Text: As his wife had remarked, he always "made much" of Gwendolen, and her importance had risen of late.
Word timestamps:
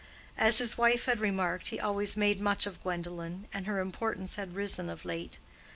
As 0.39 0.57
his 0.57 0.79
wife 0.79 1.05
had 1.05 1.19
remarked, 1.19 1.67
he 1.67 1.79
always 1.79 2.17
"made 2.17 2.41
much" 2.41 2.65
of 2.65 2.81
Gwendolen, 2.81 3.45
and 3.53 3.67
her 3.67 3.79
importance 3.79 4.33
had 4.33 4.55
risen 4.55 4.89
of 4.89 5.05
late. 5.05 5.37